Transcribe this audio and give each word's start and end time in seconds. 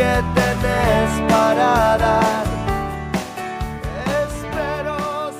que. 0.00 0.20
Espero 4.30 4.96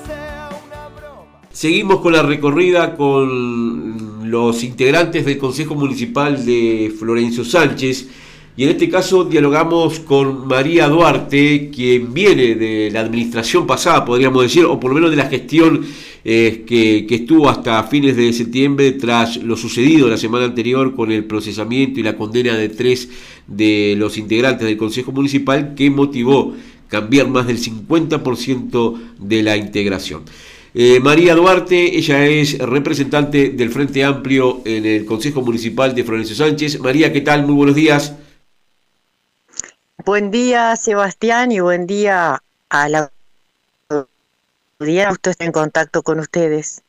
sea 0.07 0.49
una 0.67 0.89
broma. 0.89 1.49
Seguimos 1.51 2.01
con 2.01 2.13
la 2.13 2.23
recorrida 2.23 2.97
con 2.97 4.31
los 4.31 4.63
integrantes 4.63 5.25
del 5.25 5.39
Consejo 5.39 5.75
Municipal 5.75 6.45
de 6.45 6.93
Florencio 6.99 7.45
Sánchez. 7.45 8.09
Y 8.57 8.65
en 8.65 8.71
este 8.71 8.91
caso 8.91 9.25
dialogamos 9.25 10.01
con 10.01 10.47
María 10.47 10.89
Duarte, 10.89 11.71
quien 11.75 12.13
viene 12.13 12.57
de 12.57 12.91
la 12.93 13.01
administración 13.01 13.67
pasada, 13.67 14.05
podríamos 14.05 14.43
decir, 14.43 14.65
o 14.67 14.79
por 14.79 14.91
lo 14.91 14.97
menos 14.97 15.11
de 15.11 15.17
la 15.17 15.27
gestión 15.27 15.87
eh, 16.25 16.65
que, 16.67 17.07
que, 17.07 17.15
estuvo 17.15 17.49
hasta 17.49 17.83
fines 17.85 18.17
de 18.17 18.33
septiembre 18.33 18.93
tras 18.93 19.37
lo 19.39 19.57
sucedido 19.57 20.09
la 20.09 20.17
semana 20.17 20.45
anterior 20.45 20.95
con 20.95 21.11
el 21.11 21.25
procesamiento 21.25 21.99
y 21.99 22.03
la 22.03 22.17
condena 22.17 22.57
de 22.57 22.69
tres 22.69 23.09
de 23.47 23.95
los 23.97 24.19
integrantes 24.19 24.67
del 24.67 24.77
Consejo 24.77 25.13
Municipal 25.13 25.75
que 25.75 25.91
motivó 25.91 26.55
cambiar 26.89 27.29
más 27.29 27.47
del 27.47 27.59
50% 27.59 29.01
de 29.19 29.43
la 29.43 29.57
integración. 29.57 30.25
Eh, 30.75 31.01
María 31.01 31.35
Duarte, 31.35 31.97
ella 31.97 32.27
es 32.27 32.59
representante 32.59 33.51
del 33.51 33.71
Frente 33.71 34.05
Amplio 34.05 34.63
en 34.65 34.87
el 34.87 35.05
Consejo 35.05 35.43
Municipal 35.43 35.95
de 35.95 36.05
Florencio 36.05 36.37
Sánchez. 36.37 36.81
María, 36.81 37.13
¿qué 37.13 37.23
tal? 37.23 37.45
Muy 37.45 37.55
buenos 37.55 37.75
días. 37.75 38.15
Buen 40.05 40.31
día, 40.31 40.77
Sebastián, 40.77 41.51
y 41.53 41.61
buen 41.61 41.87
día 41.87 42.41
a 42.69 42.89
la 42.89 43.11
audiencia. 44.81 45.13
Usted 45.13 45.31
está 45.33 45.45
en 45.45 45.53
contacto 45.53 46.03
con 46.03 46.21
ustedes. 46.21 46.83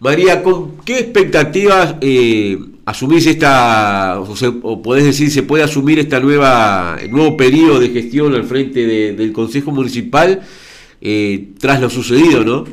María, 0.00 0.42
¿con 0.42 0.78
qué 0.78 1.00
expectativas 1.00 1.96
eh, 2.00 2.56
asumís 2.84 3.26
esta, 3.26 4.20
o, 4.20 4.82
podés 4.82 5.04
decir, 5.04 5.30
se 5.30 5.42
puede 5.42 5.64
asumir 5.64 5.98
esta 5.98 6.20
nueva, 6.20 6.96
el 7.00 7.10
nuevo 7.10 7.36
periodo 7.36 7.80
de 7.80 7.88
gestión 7.88 8.34
al 8.34 8.44
frente 8.44 8.86
del 9.12 9.32
Consejo 9.32 9.72
Municipal 9.72 10.42
eh, 11.00 11.48
tras 11.58 11.80
lo 11.80 11.90
sucedido, 11.90 12.44
no? 12.44 12.64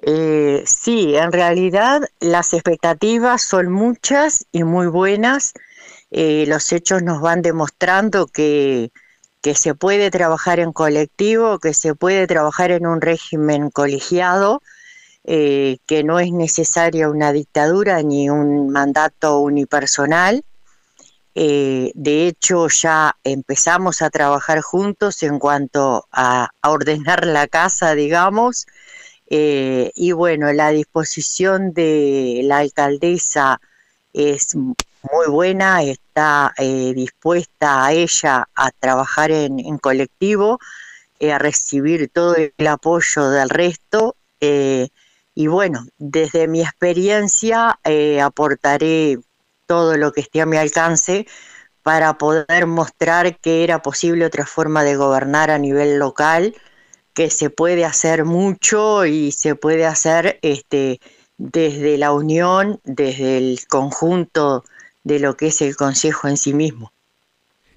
Eh, 0.00 0.62
sí, 0.66 1.14
en 1.16 1.32
realidad 1.32 2.02
las 2.20 2.52
expectativas 2.54 3.42
son 3.42 3.70
muchas 3.70 4.46
y 4.52 4.64
muy 4.64 4.86
buenas 4.86 5.54
eh, 6.16 6.44
los 6.46 6.72
hechos 6.72 7.02
nos 7.02 7.20
van 7.20 7.42
demostrando 7.42 8.28
que, 8.28 8.92
que 9.44 9.54
se 9.54 9.74
puede 9.74 10.10
trabajar 10.10 10.58
en 10.58 10.72
colectivo, 10.72 11.58
que 11.58 11.74
se 11.74 11.94
puede 11.94 12.26
trabajar 12.26 12.70
en 12.70 12.86
un 12.86 13.02
régimen 13.02 13.68
colegiado, 13.68 14.62
eh, 15.24 15.76
que 15.84 16.02
no 16.02 16.18
es 16.18 16.32
necesaria 16.32 17.10
una 17.10 17.30
dictadura 17.30 18.02
ni 18.02 18.30
un 18.30 18.70
mandato 18.70 19.40
unipersonal. 19.40 20.42
Eh, 21.34 21.92
de 21.94 22.26
hecho, 22.26 22.68
ya 22.68 23.16
empezamos 23.22 24.00
a 24.00 24.08
trabajar 24.08 24.62
juntos 24.62 25.22
en 25.22 25.38
cuanto 25.38 26.06
a, 26.10 26.48
a 26.62 26.70
ordenar 26.70 27.26
la 27.26 27.46
casa, 27.46 27.94
digamos, 27.94 28.66
y 29.28 30.12
bueno, 30.12 30.52
la 30.54 30.70
disposición 30.70 31.74
de 31.74 32.40
la 32.44 32.58
alcaldesa 32.58 33.60
es 34.14 34.56
muy 35.10 35.26
buena, 35.28 35.82
está 35.82 36.54
eh, 36.56 36.92
dispuesta 36.94 37.84
a 37.84 37.92
ella 37.92 38.48
a 38.54 38.70
trabajar 38.70 39.30
en, 39.30 39.78
colectivo, 39.78 40.58
eh, 41.20 41.32
a 41.32 41.38
recibir 41.38 42.10
todo 42.10 42.36
el 42.36 42.66
apoyo 42.66 43.28
del 43.30 43.50
resto. 43.50 44.16
Eh, 44.40 44.88
y 45.34 45.46
bueno, 45.48 45.86
desde 45.98 46.48
mi 46.48 46.60
experiencia 46.62 47.78
aportaré 48.22 49.18
todo 49.66 49.96
lo 49.96 50.12
que 50.12 50.20
esté 50.22 50.40
a 50.40 50.46
mi 50.46 50.56
alcance 50.56 51.26
para 51.82 52.16
poder 52.16 52.66
mostrar 52.66 53.38
que 53.38 53.64
era 53.64 53.82
posible 53.82 54.24
otra 54.24 54.46
forma 54.46 54.84
de 54.84 54.96
gobernar 54.96 55.50
a 55.50 55.58
nivel 55.58 55.98
local, 55.98 56.54
que 57.12 57.30
se 57.30 57.50
puede 57.50 57.84
hacer 57.84 58.24
mucho 58.24 59.04
y 59.06 59.32
se 59.32 59.54
puede 59.54 59.86
hacer 59.86 60.38
este, 60.42 61.00
desde 61.36 61.98
la 61.98 62.12
unión, 62.12 62.80
desde 62.84 63.38
el 63.38 63.60
conjunto 63.68 64.64
de 65.04 65.20
lo 65.20 65.36
que 65.36 65.48
es 65.48 65.60
el 65.62 65.76
Consejo 65.76 66.26
en 66.26 66.36
sí 66.36 66.52
mismo. 66.54 66.90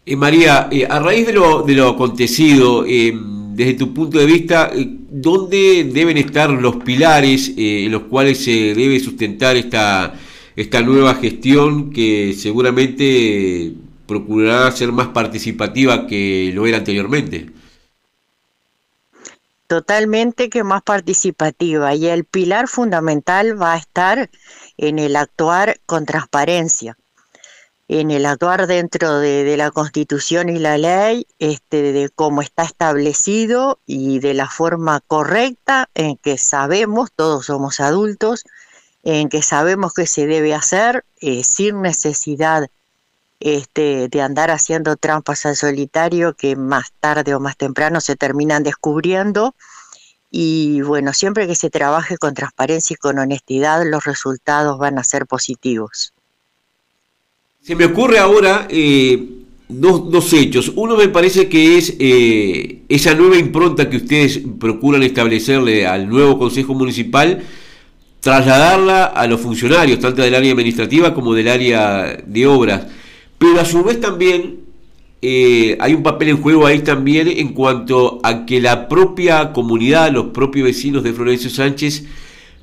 Eh, 0.06 0.16
María, 0.16 0.70
eh, 0.72 0.88
a 0.90 1.00
raíz 1.00 1.28
de 1.28 1.34
lo, 1.34 1.64
de 1.64 1.74
lo 1.74 1.90
acontecido, 1.90 2.86
eh, 2.88 3.14
desde 3.14 3.74
tu 3.74 3.94
punto 3.94 4.18
de 4.18 4.26
vista, 4.26 4.72
¿dónde 4.74 5.84
deben 5.84 6.18
estar 6.18 6.50
los 6.50 6.78
pilares 6.78 7.52
en 7.58 7.92
los 7.92 8.04
cuales 8.04 8.42
se 8.42 8.74
debe 8.74 9.00
sustentar 9.02 9.58
esta, 9.58 10.18
esta 10.56 10.82
nueva 10.82 11.16
gestión 11.16 11.92
que 11.92 12.34
seguramente 12.38 13.74
procurará 14.06 14.72
ser 14.72 14.94
más 14.94 15.08
participativa 15.08 16.08
que 16.08 16.52
lo 16.54 16.66
era 16.68 16.78
anteriormente? 16.78 17.50
Totalmente 19.66 20.50
que 20.50 20.64
más 20.64 20.84
participativa 20.84 21.94
y 21.96 22.08
el 22.08 22.24
pilar 22.24 22.70
fundamental 22.70 23.62
va 23.62 23.74
a 23.74 23.78
estar 23.78 24.30
en 24.78 25.00
el 25.00 25.18
actuar 25.18 25.82
con 25.86 26.06
transparencia 26.06 26.96
en 27.90 28.12
el 28.12 28.26
actuar 28.26 28.68
dentro 28.68 29.20
de, 29.20 29.56
la 29.56 29.72
Constitución 29.72 30.50
y 30.50 30.60
la 30.60 30.78
ley, 30.78 31.26
este, 31.40 31.94
de 31.94 32.10
cómo 32.10 32.42
está 32.42 32.64
establecido 32.64 33.80
y 33.86 34.20
de 34.20 34.34
la 34.34 34.50
forma 34.50 35.00
correcta 35.00 35.90
en 35.94 36.18
que 36.18 36.38
sabemos, 36.38 37.12
todos 37.16 37.46
somos 37.46 37.80
adultos, 37.80 38.44
en 39.04 39.30
que 39.30 39.42
sabemos 39.42 39.94
que 39.94 40.06
se 40.06 40.28
debe 40.28 40.54
hacer 40.54 41.06
eh, 41.22 41.44
sin 41.46 41.82
necesidad 41.82 42.68
este, 43.40 44.10
de 44.10 44.22
andar 44.22 44.52
haciendo 44.52 44.98
trampas 44.98 45.46
al 45.46 45.56
solitario 45.56 46.34
que 46.34 46.56
más 46.58 46.92
tarde 47.00 47.36
o 47.36 47.40
más 47.40 47.56
temprano 47.56 48.02
se 48.02 48.18
terminan 48.18 48.64
descubriendo. 48.64 49.56
Y 50.30 50.82
bueno, 50.82 51.14
siempre 51.14 51.48
que 51.48 51.56
se 51.56 51.70
trabaje 51.70 52.18
con 52.18 52.34
transparencia 52.34 52.96
y 52.96 52.98
con 52.98 53.18
honestidad, 53.18 53.84
los 53.86 54.04
resultados 54.04 54.78
van 54.78 55.00
a 55.00 55.06
ser 55.06 55.26
positivos. 55.26 56.14
Se 57.68 57.76
me 57.76 57.84
ocurre 57.84 58.18
ahora 58.18 58.66
eh, 58.70 59.22
dos, 59.68 60.32
hechos. 60.32 60.72
Uno 60.78 60.96
me 60.96 61.10
parece 61.10 61.50
que 61.50 61.78
es 61.78 61.98
eh, 62.00 62.84
esa 62.88 63.14
nueva 63.14 63.38
impronta 63.38 63.90
que 63.90 63.98
ustedes 63.98 64.40
procuran 64.58 65.04
establecerle 65.04 65.86
al 65.86 66.08
nuevo 66.08 66.40
Consejo 66.40 66.74
Municipal, 66.74 67.44
trasladarla 68.22 69.04
a 69.04 69.28
los 69.28 69.42
funcionarios, 69.42 70.00
tanto 70.00 70.22
del 70.22 70.36
área 70.36 70.54
administrativa 70.54 71.14
como 71.14 71.34
del 71.34 71.50
área 71.50 72.24
de 72.26 72.48
obras. 72.48 72.88
Pero 73.38 73.60
a 73.60 73.66
su 73.66 73.84
vez 73.84 74.00
también 74.00 74.62
eh, 75.22 75.76
hay 75.82 75.94
un 75.94 76.04
papel 76.04 76.30
en 76.30 76.42
juego 76.42 76.66
ahí 76.66 76.80
también 76.80 77.28
en 77.28 77.50
cuanto 77.50 78.22
a 78.24 78.46
que 78.46 78.62
la 78.62 78.88
propia 78.88 79.52
comunidad, 79.52 80.10
los 80.14 80.28
propios 80.28 80.68
vecinos 80.68 81.04
de 81.04 81.12
Florencio 81.12 81.50
Sánchez, 81.50 82.06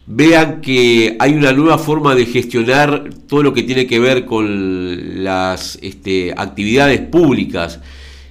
vean 0.06 0.60
que 0.60 1.16
hay 1.18 1.32
una 1.34 1.52
nueva 1.52 1.78
forma 1.78 2.14
de 2.14 2.26
gestionar 2.26 3.10
todo 3.26 3.42
lo 3.42 3.54
que 3.54 3.62
tiene 3.62 3.86
que 3.86 3.98
ver 3.98 4.26
con 4.26 5.24
las 5.24 5.78
este, 5.80 6.32
actividades 6.36 7.00
públicas. 7.00 7.80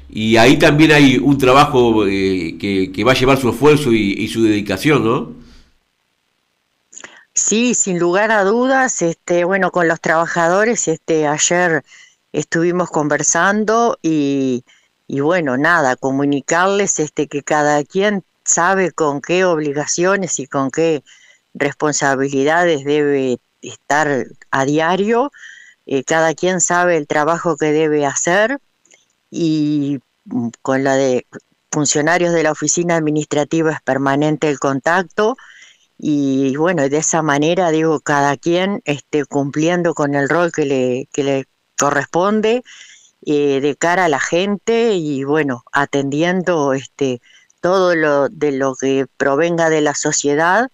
Y 0.09 0.37
ahí 0.37 0.57
también 0.57 0.91
hay 0.91 1.17
un 1.17 1.37
trabajo 1.39 2.05
eh, 2.07 2.55
que, 2.59 3.03
va 3.03 3.13
a 3.13 3.15
llevar 3.15 3.39
su 3.39 3.49
esfuerzo 3.49 3.91
y, 3.91 4.27
su 4.27 4.43
dedicación, 4.43 5.03
¿no? 5.03 5.31
Sí, 7.33 7.73
sin 7.73 7.97
lugar 7.97 8.31
a 8.31 8.43
dudas, 8.43 9.01
este, 9.01 9.43
bueno, 9.43 9.71
con 9.71 9.87
los 9.87 9.99
trabajadores, 9.99 10.87
este, 10.87 11.25
ayer 11.25 11.83
estuvimos 12.31 12.91
conversando 12.91 13.97
y, 14.03 14.63
y 15.07 15.21
bueno, 15.21 15.57
nada, 15.57 15.95
comunicarles 15.95 16.99
este, 16.99 17.27
que 17.27 17.41
cada 17.41 17.83
quien 17.83 18.23
sabe 18.45 18.91
con 18.91 19.19
qué 19.19 19.45
obligaciones 19.45 20.39
y 20.39 20.45
con 20.45 20.69
qué 20.69 21.03
responsabilidades 21.53 22.83
debe 22.83 23.39
estar 23.61 24.25
a 24.51 24.65
diario, 24.65 25.31
eh, 25.85 26.03
cada 26.03 26.33
quien 26.33 26.61
sabe 26.61 26.97
el 26.97 27.07
trabajo 27.07 27.57
que 27.57 27.71
debe 27.71 28.05
hacer 28.05 28.59
y 29.29 29.99
mm, 30.25 30.49
con 30.61 30.83
la 30.83 30.95
de 30.95 31.25
funcionarios 31.71 32.33
de 32.33 32.43
la 32.43 32.51
oficina 32.51 32.95
administrativa 32.95 33.71
es 33.71 33.81
permanente 33.81 34.49
el 34.49 34.59
contacto 34.59 35.35
y 35.97 36.55
bueno, 36.57 36.87
de 36.87 36.97
esa 36.97 37.21
manera 37.21 37.71
digo, 37.71 37.99
cada 37.99 38.37
quien 38.37 38.81
esté 38.85 39.25
cumpliendo 39.25 39.93
con 39.93 40.15
el 40.15 40.29
rol 40.29 40.51
que 40.51 40.65
le, 40.65 41.07
que 41.11 41.23
le 41.23 41.45
corresponde 41.77 42.63
eh, 43.25 43.61
de 43.61 43.75
cara 43.75 44.05
a 44.05 44.09
la 44.09 44.19
gente 44.19 44.95
y 44.95 45.23
bueno, 45.23 45.63
atendiendo 45.71 46.73
este 46.73 47.21
todo 47.61 47.95
lo 47.95 48.27
de 48.27 48.51
lo 48.51 48.75
que 48.75 49.07
provenga 49.17 49.69
de 49.69 49.81
la 49.81 49.95
sociedad 49.95 50.69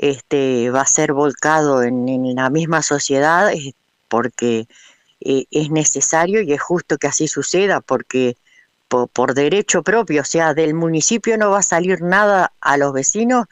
este, 0.00 0.70
va 0.70 0.80
a 0.80 0.86
ser 0.86 1.12
volcado 1.12 1.82
en, 1.82 2.34
la 2.34 2.48
misma 2.48 2.80
sociedad 2.82 3.52
eh, 3.52 3.74
porque 4.08 4.66
eh, 5.20 5.44
es 5.50 5.70
necesario 5.70 6.40
y 6.40 6.54
es 6.54 6.62
justo 6.62 6.96
que 6.96 7.06
así 7.06 7.28
suceda 7.28 7.82
porque 7.82 8.36
por, 8.88 9.34
derecho 9.34 9.82
propio, 9.82 10.22
o 10.22 10.24
sea, 10.24 10.54
del 10.54 10.74
municipio 10.74 11.36
no 11.36 11.50
va 11.50 11.58
a 11.58 11.62
salir 11.62 12.00
nada 12.00 12.52
a 12.60 12.76
los 12.78 12.92
vecinos 12.94 13.46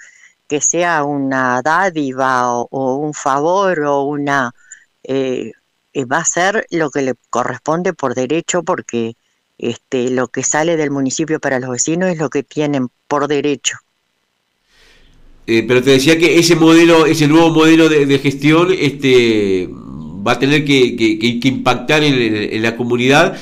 que 0.49 0.61
sea 0.63 1.05
una 1.05 1.61
dádiva 1.63 2.51
o, 2.51 2.97
un 2.97 3.13
favor 3.13 3.81
o 3.81 4.05
una, 4.05 4.53
eh, 5.05 5.53
va 6.11 6.19
a 6.19 6.25
ser 6.25 6.67
lo 6.71 6.91
que 6.91 7.03
le 7.03 7.15
corresponde 7.31 7.93
por 7.93 8.15
derecho 8.15 8.63
porque 8.63 9.17
este, 9.59 10.11
lo 10.11 10.29
que 10.29 10.43
sale 10.43 10.77
del 10.79 10.91
municipio 10.91 11.41
para 11.41 11.61
los 11.61 11.71
vecinos 11.71 12.11
es 12.11 12.19
lo 12.19 12.31
que 12.31 12.43
tienen 12.43 12.89
por 13.07 13.29
derecho. 13.29 13.77
Eh, 15.51 15.65
pero 15.67 15.83
te 15.83 15.93
decía 15.93 16.19
que 16.19 16.39
ese 16.39 16.57
modelo, 16.57 17.07
ese 17.07 17.27
nuevo 17.27 17.49
modelo 17.49 17.89
de, 17.89 18.19
gestión, 18.19 18.69
este, 18.79 19.67
va 19.67 20.33
a 20.33 20.39
tener 20.39 20.63
que, 20.63 21.41
impactar 21.43 22.05
en, 22.05 22.61
la 22.61 22.77
comunidad 22.77 23.35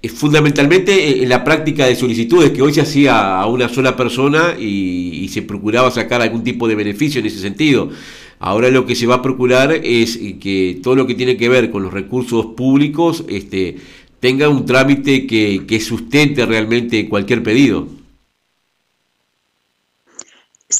eh, 0.00 0.08
fundamentalmente 0.08 1.22
en 1.22 1.28
la 1.28 1.44
práctica 1.44 1.84
de 1.84 1.94
solicitudes 1.94 2.52
que 2.52 2.62
hoy 2.62 2.72
se 2.72 2.80
hacía 2.80 3.38
a 3.38 3.46
una 3.48 3.68
sola 3.68 3.94
persona 3.94 4.54
y, 4.58 5.28
se 5.28 5.42
procuraba 5.42 5.90
sacar 5.90 6.22
algún 6.22 6.42
tipo 6.42 6.66
de 6.68 6.74
beneficio 6.74 7.20
en 7.20 7.26
ese 7.26 7.38
sentido. 7.38 7.90
Ahora 8.38 8.70
lo 8.70 8.86
que 8.86 8.94
se 8.94 9.06
va 9.06 9.16
a 9.16 9.22
procurar 9.22 9.72
es 9.72 10.18
que 10.40 10.80
todo 10.82 10.96
lo 10.96 11.06
que 11.06 11.14
tiene 11.14 11.36
que 11.36 11.50
ver 11.50 11.70
con 11.70 11.82
los 11.82 11.92
recursos 11.92 12.46
públicos 12.56 13.24
este, 13.28 13.76
tenga 14.20 14.48
un 14.48 14.64
trámite 14.64 15.26
que, 15.26 15.64
que 15.66 15.80
sustente 15.80 16.46
realmente 16.46 17.10
cualquier 17.10 17.42
pedido. 17.42 18.01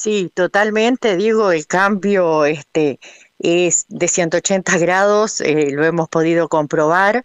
Sí, 0.03 0.33
totalmente. 0.35 1.17
Digo, 1.17 1.53
el 1.53 1.69
cambio 1.69 2.45
este, 2.45 2.99
es 3.39 3.87
de 3.89 4.09
180 4.09 4.77
grados, 4.79 5.41
eh, 5.41 5.71
lo 5.71 5.85
hemos 5.85 6.09
podido 6.09 6.49
comprobar. 6.49 7.23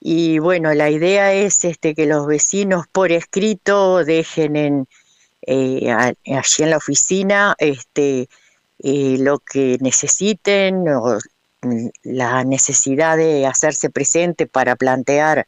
Y 0.00 0.40
bueno, 0.40 0.74
la 0.74 0.90
idea 0.90 1.32
es 1.32 1.64
este, 1.64 1.94
que 1.94 2.06
los 2.06 2.26
vecinos 2.26 2.86
por 2.90 3.12
escrito 3.12 4.04
dejen 4.04 4.56
en, 4.56 4.88
eh, 5.42 5.88
allí 5.92 6.64
en 6.64 6.70
la 6.70 6.78
oficina 6.78 7.54
este, 7.58 8.28
eh, 8.80 9.16
lo 9.20 9.38
que 9.38 9.78
necesiten 9.80 10.88
o 10.88 11.18
la 12.02 12.42
necesidad 12.42 13.16
de 13.18 13.46
hacerse 13.46 13.88
presente 13.88 14.48
para 14.48 14.74
plantear 14.74 15.46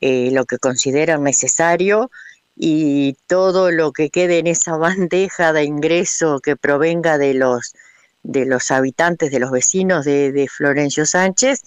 eh, 0.00 0.30
lo 0.30 0.44
que 0.46 0.58
consideran 0.58 1.24
necesario 1.24 2.12
y 2.56 3.16
todo 3.26 3.70
lo 3.70 3.92
que 3.92 4.10
quede 4.10 4.38
en 4.38 4.46
esa 4.46 4.76
bandeja 4.76 5.52
de 5.52 5.64
ingreso 5.64 6.40
que 6.40 6.56
provenga 6.56 7.18
de 7.18 7.34
los 7.34 7.74
de 8.22 8.46
los 8.46 8.70
habitantes, 8.70 9.32
de 9.32 9.40
los 9.40 9.50
vecinos 9.50 10.04
de, 10.04 10.46
Florencio 10.48 11.06
Sánchez, 11.06 11.62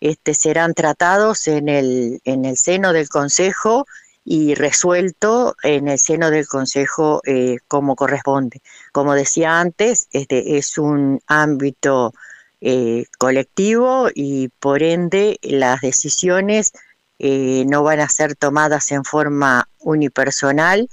este, 0.00 0.34
serán 0.34 0.74
tratados 0.74 1.48
en 1.48 1.68
el, 1.68 2.20
en 2.24 2.44
el 2.44 2.56
seno 2.56 2.92
del 2.92 3.08
Consejo 3.08 3.86
y 4.24 4.54
resuelto 4.54 5.54
en 5.62 5.88
el 5.88 5.98
seno 5.98 6.30
del 6.30 6.46
Consejo 6.46 7.20
eh, 7.24 7.58
como 7.68 7.94
corresponde. 7.94 8.62
Como 8.92 9.14
decía 9.14 9.60
antes, 9.60 10.08
este 10.12 10.56
es 10.56 10.78
un 10.78 11.20
ámbito 11.26 12.12
eh, 12.60 13.04
colectivo 13.18 14.08
y 14.14 14.48
por 14.48 14.82
ende 14.82 15.38
las 15.42 15.80
decisiones 15.80 16.72
eh, 17.18 17.64
no 17.66 17.82
van 17.82 18.00
a 18.00 18.08
ser 18.08 18.34
tomadas 18.34 18.92
en 18.92 19.04
forma 19.04 19.68
unipersonal. 19.78 20.88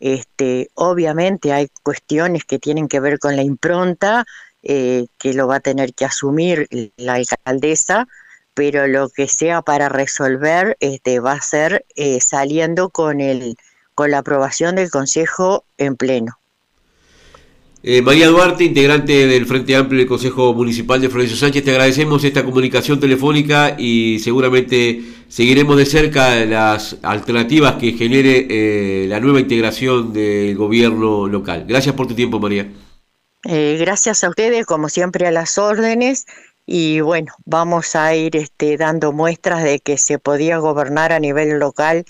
Este, 0.00 0.70
obviamente 0.74 1.52
hay 1.52 1.68
cuestiones 1.82 2.44
que 2.44 2.58
tienen 2.58 2.88
que 2.88 3.00
ver 3.00 3.18
con 3.18 3.36
la 3.36 3.42
impronta, 3.42 4.24
eh, 4.62 5.06
que 5.18 5.34
lo 5.34 5.46
va 5.46 5.56
a 5.56 5.60
tener 5.60 5.94
que 5.94 6.04
asumir 6.04 6.68
la 6.96 7.14
alcaldesa, 7.14 8.06
pero 8.54 8.86
lo 8.86 9.08
que 9.08 9.28
sea 9.28 9.62
para 9.62 9.88
resolver 9.88 10.76
este, 10.80 11.20
va 11.20 11.32
a 11.32 11.40
ser 11.40 11.84
saliendo 12.20 12.90
con, 12.90 13.20
el, 13.20 13.56
con 13.94 14.10
la 14.10 14.18
aprobación 14.18 14.76
del 14.76 14.90
Consejo 14.90 15.64
en 15.78 15.96
pleno. 15.96 16.38
Eh, 17.86 18.00
María 18.00 18.28
Duarte, 18.28 18.64
integrante 18.64 19.26
del 19.26 19.44
Frente 19.44 19.76
Amplio 19.76 19.98
del 19.98 20.08
Consejo 20.08 20.54
Municipal 20.54 21.02
de 21.02 21.10
Florencio 21.10 21.36
Sánchez, 21.36 21.64
te 21.64 21.70
agradecemos 21.70 22.24
esta 22.24 22.42
comunicación 22.42 22.98
telefónica 22.98 23.76
y 23.78 24.20
seguramente 24.20 25.02
seguiremos 25.28 25.76
de 25.76 25.84
cerca 25.84 26.46
las 26.46 26.96
alternativas 27.02 27.74
que 27.74 27.92
genere 27.92 28.46
eh, 28.48 29.06
la 29.06 29.20
nueva 29.20 29.38
integración 29.38 30.14
del 30.14 30.56
gobierno 30.56 31.28
local. 31.28 31.66
Gracias 31.68 31.94
por 31.94 32.06
tu 32.06 32.14
tiempo, 32.14 32.40
María. 32.40 32.72
Eh, 33.44 33.76
gracias 33.78 34.24
a 34.24 34.30
ustedes, 34.30 34.64
como 34.64 34.88
siempre, 34.88 35.26
a 35.26 35.30
las 35.30 35.58
órdenes. 35.58 36.24
Y 36.64 37.00
bueno, 37.00 37.34
vamos 37.44 37.94
a 37.96 38.14
ir 38.14 38.34
este, 38.34 38.78
dando 38.78 39.12
muestras 39.12 39.62
de 39.62 39.80
que 39.80 39.98
se 39.98 40.18
podía 40.18 40.56
gobernar 40.56 41.12
a 41.12 41.20
nivel 41.20 41.58
local 41.58 42.06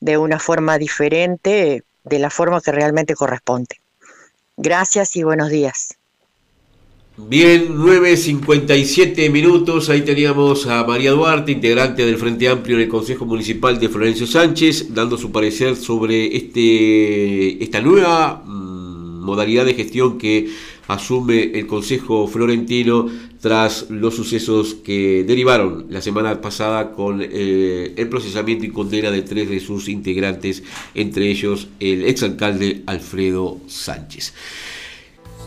de 0.00 0.16
una 0.16 0.38
forma 0.38 0.78
diferente, 0.78 1.82
de 2.04 2.18
la 2.18 2.30
forma 2.30 2.62
que 2.62 2.72
realmente 2.72 3.14
corresponde. 3.14 3.76
Gracias 4.58 5.14
y 5.14 5.22
buenos 5.22 5.50
días. 5.50 5.96
Bien, 7.16 7.76
9.57 7.76 9.30
minutos, 9.30 9.88
ahí 9.88 10.02
teníamos 10.02 10.66
a 10.66 10.84
María 10.84 11.12
Duarte, 11.12 11.52
integrante 11.52 12.04
del 12.04 12.16
Frente 12.16 12.48
Amplio 12.48 12.76
en 12.76 12.82
el 12.82 12.88
Consejo 12.88 13.24
Municipal 13.24 13.78
de 13.78 13.88
Florencio 13.88 14.26
Sánchez, 14.26 14.92
dando 14.92 15.16
su 15.16 15.30
parecer 15.30 15.76
sobre 15.76 16.36
este, 16.36 17.62
esta 17.62 17.80
nueva 17.80 18.42
mm, 18.44 19.20
modalidad 19.24 19.64
de 19.64 19.74
gestión 19.74 20.18
que 20.18 20.48
asume 20.88 21.52
el 21.54 21.66
Consejo 21.68 22.26
Florentino 22.26 23.06
tras 23.40 23.90
los 23.90 24.16
sucesos 24.16 24.74
que 24.74 25.24
derivaron 25.26 25.86
la 25.90 26.00
semana 26.00 26.40
pasada 26.40 26.92
con 26.92 27.20
eh, 27.22 27.94
el 27.96 28.08
procesamiento 28.08 28.64
y 28.64 28.70
condena 28.70 29.10
de 29.10 29.22
tres 29.22 29.48
de 29.48 29.60
sus 29.60 29.88
integrantes, 29.88 30.62
entre 30.94 31.30
ellos 31.30 31.68
el 31.80 32.04
exalcalde 32.04 32.82
Alfredo 32.86 33.58
Sánchez. 33.66 34.34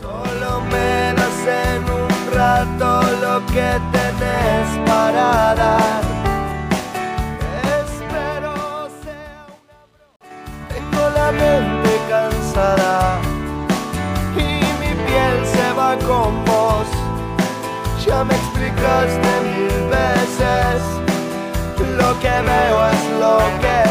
Solo 0.00 0.62
me 0.70 1.10
en 1.10 1.82
un 1.84 2.34
rato 2.34 3.02
lo 3.20 3.46
que 3.46 3.78
tenés 3.92 4.86
para 4.86 5.54
dar. 5.54 6.31
Me 18.24 18.34
explicaste 18.34 19.30
mil 19.42 19.88
veces, 19.90 20.82
lo 21.96 22.20
que 22.20 22.28
veo 22.28 22.88
es 22.88 23.02
lo 23.18 23.38
que 23.60 23.82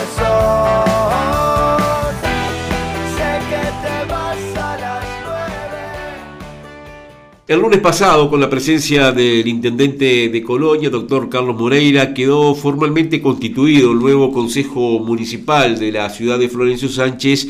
nueve. 5.29 5.61
El 7.47 7.59
lunes 7.59 7.79
pasado, 7.79 8.29
con 8.29 8.39
la 8.39 8.49
presencia 8.49 9.11
del 9.11 9.45
intendente 9.45 10.29
de 10.29 10.41
Colonia, 10.43 10.89
doctor 10.89 11.27
Carlos 11.27 11.57
Moreira, 11.57 12.13
quedó 12.13 12.55
formalmente 12.55 13.21
constituido 13.21 13.91
el 13.91 13.99
nuevo 13.99 14.31
Consejo 14.31 14.99
Municipal 14.99 15.77
de 15.77 15.91
la 15.91 16.09
ciudad 16.09 16.39
de 16.39 16.47
Florencio 16.47 16.87
Sánchez 16.87 17.49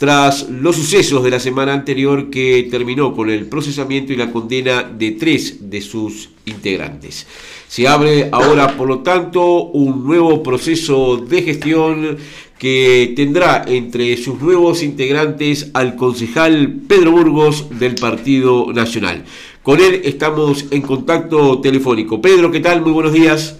tras 0.00 0.48
los 0.48 0.76
sucesos 0.76 1.22
de 1.22 1.28
la 1.28 1.38
semana 1.38 1.74
anterior 1.74 2.30
que 2.30 2.66
terminó 2.70 3.14
con 3.14 3.28
el 3.28 3.44
procesamiento 3.44 4.14
y 4.14 4.16
la 4.16 4.32
condena 4.32 4.82
de 4.82 5.10
tres 5.10 5.68
de 5.68 5.82
sus 5.82 6.30
integrantes. 6.46 7.26
Se 7.68 7.86
abre 7.86 8.30
ahora, 8.32 8.78
por 8.78 8.88
lo 8.88 9.00
tanto, 9.00 9.64
un 9.64 10.02
nuevo 10.06 10.42
proceso 10.42 11.18
de 11.18 11.42
gestión 11.42 12.16
que 12.58 13.12
tendrá 13.14 13.62
entre 13.68 14.16
sus 14.16 14.40
nuevos 14.40 14.82
integrantes 14.82 15.70
al 15.74 15.96
concejal 15.96 16.80
Pedro 16.88 17.10
Burgos 17.10 17.66
del 17.78 17.94
Partido 17.96 18.72
Nacional. 18.72 19.26
Con 19.62 19.80
él 19.80 20.00
estamos 20.04 20.64
en 20.70 20.80
contacto 20.80 21.60
telefónico. 21.60 22.22
Pedro, 22.22 22.50
¿qué 22.50 22.60
tal? 22.60 22.80
Muy 22.80 22.92
buenos 22.92 23.12
días. 23.12 23.58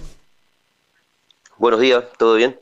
Buenos 1.59 1.79
días, 1.79 2.03
¿todo 2.17 2.33
bien? 2.33 2.59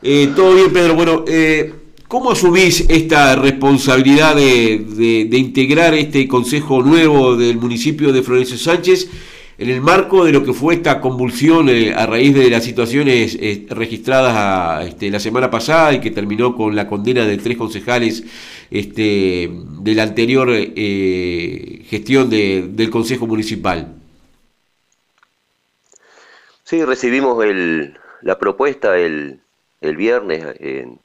Eh, 0.00 0.32
todo 0.34 0.54
bien, 0.54 0.72
Pedro. 0.72 0.94
Bueno, 0.94 1.26
eh, 1.28 1.83
¿Cómo 2.08 2.32
asumís 2.32 2.84
esta 2.90 3.34
responsabilidad 3.34 4.36
de, 4.36 5.26
integrar 5.32 5.94
este 5.94 6.28
consejo 6.28 6.82
nuevo 6.82 7.34
del 7.34 7.56
municipio 7.56 8.12
de 8.12 8.22
Florencio 8.22 8.58
Sánchez 8.58 9.08
en 9.56 9.70
el 9.70 9.80
marco 9.80 10.24
de 10.24 10.32
lo 10.32 10.44
que 10.44 10.52
fue 10.52 10.74
esta 10.74 11.00
convulsión 11.00 11.68
eh, 11.68 11.94
a 11.94 12.04
raíz 12.06 12.34
de 12.34 12.50
las 12.50 12.64
situaciones 12.64 13.38
eh, 13.40 13.66
registradas 13.70 14.86
este, 14.86 15.10
la 15.10 15.18
semana 15.18 15.50
pasada 15.50 15.94
y 15.94 16.00
que 16.00 16.10
terminó 16.10 16.54
con 16.54 16.76
la 16.76 16.88
condena 16.88 17.24
de 17.24 17.38
tres 17.38 17.56
concejales 17.56 18.24
este, 18.70 19.50
de 19.50 19.94
la 19.94 20.02
anterior 20.02 20.48
eh, 20.52 21.84
gestión 21.88 22.28
del 22.28 22.90
consejo 22.90 23.26
municipal? 23.26 23.94
Sí, 26.64 26.84
recibimos 26.84 27.42
la 28.22 28.38
propuesta 28.38 28.98
el, 28.98 29.40
el 29.80 29.96
viernes 29.96 30.44
en 30.60 30.98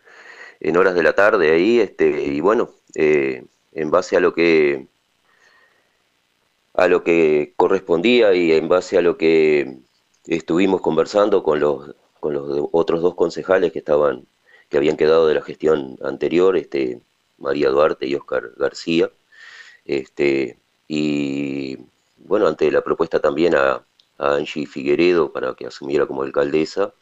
en 0.59 0.77
horas 0.77 0.95
de 0.95 1.03
la 1.03 1.13
tarde 1.13 1.51
ahí, 1.51 1.79
este, 1.79 2.23
y 2.23 2.39
bueno, 2.41 2.69
eh, 2.95 3.45
en 3.73 3.91
base 3.91 4.17
a 4.17 4.19
lo 4.19 4.33
que 4.33 4.87
a 6.73 6.87
lo 6.87 7.03
que 7.03 7.53
correspondía 7.57 8.33
y 8.33 8.51
en 8.53 8.69
base 8.69 8.97
a 8.97 9.01
lo 9.01 9.17
que 9.17 9.77
estuvimos 10.27 10.81
conversando 10.81 11.43
con 11.43 11.59
los 11.59 11.95
con 12.19 12.33
los 12.33 12.69
otros 12.71 13.01
dos 13.01 13.15
concejales 13.15 13.71
que 13.71 13.79
estaban 13.79 14.25
que 14.69 14.77
habían 14.77 14.97
quedado 14.97 15.27
de 15.27 15.35
la 15.35 15.41
gestión 15.41 15.97
anterior, 16.03 16.55
este 16.57 17.01
María 17.37 17.69
Duarte 17.69 18.07
y 18.07 18.15
Oscar 18.15 18.51
García, 18.57 19.09
este 19.85 20.57
y 20.87 21.77
bueno 22.17 22.47
ante 22.47 22.71
la 22.71 22.81
propuesta 22.81 23.19
también 23.19 23.55
a, 23.55 23.83
a 24.17 24.35
Angie 24.35 24.65
Figueredo 24.67 25.31
para 25.31 25.53
que 25.55 25.65
asumiera 25.67 26.05
como 26.05 26.23
alcaldesa, 26.23 26.93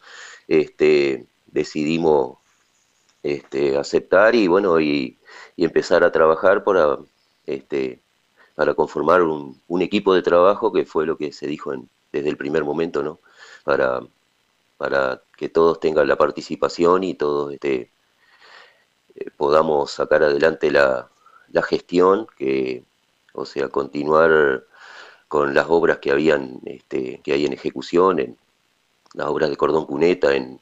este, 0.47 1.25
decidimos 1.47 2.37
este, 3.23 3.77
aceptar 3.77 4.35
y 4.35 4.47
bueno 4.47 4.79
y, 4.79 5.17
empezar 5.57 6.03
a 6.03 6.11
trabajar 6.11 6.63
para 6.63 6.97
este, 7.45 7.99
para 8.55 8.73
conformar 8.75 9.23
un, 9.23 9.59
equipo 9.81 10.13
de 10.13 10.21
trabajo 10.21 10.71
que 10.71 10.85
fue 10.85 11.05
lo 11.05 11.17
que 11.17 11.31
se 11.31 11.47
dijo 11.47 11.73
desde 12.11 12.29
el 12.29 12.37
primer 12.37 12.63
momento 12.63 13.03
no 13.03 13.19
para 13.63 14.01
para 14.77 15.21
que 15.35 15.49
todos 15.49 15.79
tengan 15.79 16.07
la 16.07 16.17
participación 16.17 17.03
y 17.03 17.15
todos 17.15 17.53
este, 17.53 17.91
eh, 19.15 19.29
podamos 19.35 19.91
sacar 19.91 20.23
adelante 20.23 20.71
la, 20.71 21.09
la 21.51 21.63
gestión 21.63 22.27
que 22.37 22.83
o 23.33 23.45
sea 23.45 23.69
continuar 23.69 24.63
con 25.27 25.53
las 25.53 25.67
obras 25.69 25.97
que 25.99 26.11
habían 26.11 26.59
este, 26.65 27.21
que 27.23 27.33
hay 27.33 27.45
en 27.45 27.53
ejecución 27.53 28.19
en 28.19 28.37
las 29.13 29.27
obras 29.27 29.49
de 29.49 29.57
cordón 29.57 29.85
cuneta 29.85 30.35
en 30.35 30.61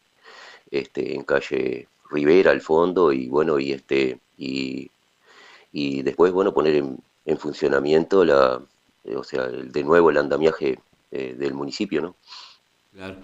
este, 0.72 1.16
en 1.16 1.24
calle 1.24 1.88
Rivera 2.10 2.52
al 2.52 2.62
fondo 2.62 3.12
y 3.12 3.28
bueno 3.28 3.60
y 3.60 3.72
este 3.72 4.20
y, 4.38 4.90
y 5.72 6.02
después 6.02 6.32
bueno 6.32 6.54
poner 6.54 6.76
en, 6.76 7.38
funcionamiento 7.38 8.24
la 8.24 8.62
o 9.16 9.24
sea 9.24 9.48
de 9.48 9.84
nuevo 9.84 10.10
el 10.10 10.18
andamiaje 10.18 10.80
eh, 11.12 11.36
del 11.38 11.54
municipio 11.54 12.02
no 12.02 12.16
claro. 12.94 13.16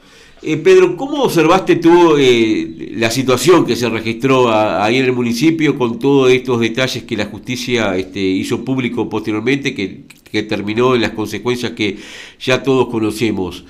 Eh, 0.44 0.58
Pedro, 0.58 0.98
¿cómo 0.98 1.24
observaste 1.24 1.76
tú 1.76 2.18
eh, 2.18 2.94
la 2.96 3.12
situación 3.12 3.64
que 3.64 3.76
se 3.76 3.88
registró 3.90 4.52
ahí 4.52 4.98
en 4.98 5.06
el 5.06 5.14
municipio 5.14 5.78
con 5.78 6.00
todos 6.00 6.32
estos 6.32 6.60
detalles 6.60 7.04
que 7.04 7.16
la 7.16 7.26
justicia 7.26 7.96
este, 7.96 8.20
hizo 8.20 8.66
público 8.66 9.08
posteriormente, 9.08 9.76
que, 9.76 10.06
que, 10.32 10.42
terminó 10.42 10.96
en 10.96 11.02
las 11.02 11.12
consecuencias 11.12 11.74
que 11.74 12.00
ya 12.40 12.64
todos 12.64 12.88
conocemos? 12.88 13.64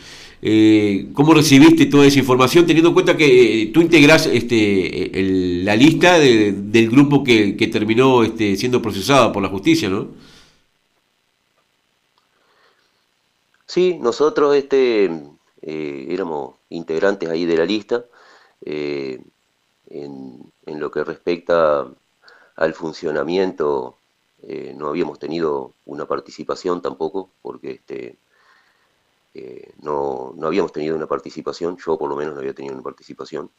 Eh, 0.44 1.10
¿Cómo 1.14 1.36
recibiste 1.36 1.86
toda 1.86 2.08
esa 2.08 2.18
información 2.18 2.66
teniendo 2.66 2.90
en 2.90 2.94
cuenta 2.96 3.16
que 3.16 3.70
tú 3.72 3.82
integras 3.82 4.26
este, 4.26 5.12
la 5.64 5.76
lista 5.76 6.18
del 6.18 6.90
grupo 6.90 7.24
que, 7.24 7.54
terminó 7.72 8.24
este, 8.24 8.56
siendo 8.58 8.82
procesado 8.82 9.32
por 9.32 9.44
la 9.44 9.50
justicia, 9.50 9.88
¿no? 9.90 10.08
Sí, 13.68 13.98
nosotros 14.02 14.56
este, 14.56 15.06
eh, 15.62 16.08
éramos 16.10 16.56
integrantes 16.70 17.30
ahí 17.30 17.46
de 17.46 17.58
la 17.58 17.66
lista. 17.66 18.06
Eh, 18.66 19.22
en, 19.90 20.52
lo 20.66 20.90
que 20.90 21.04
respecta 21.04 21.86
al 22.56 22.74
funcionamiento, 22.74 23.98
no 24.76 24.88
habíamos 24.88 25.20
tenido 25.20 25.74
una 25.86 26.06
participación 26.06 26.82
tampoco, 26.82 27.30
porque 27.44 27.72
este, 27.72 28.16
eh, 29.34 29.72
no, 29.82 30.34
no, 30.36 30.48
habíamos 30.48 30.72
tenido 30.74 30.96
una 30.96 31.08
participación, 31.08 31.78
yo 31.78 31.98
por 31.98 32.10
lo 32.10 32.16
menos 32.16 32.34
no 32.34 32.42
había 32.42 32.54
tenido 32.54 32.74
una 32.74 32.84
participación. 32.84 33.50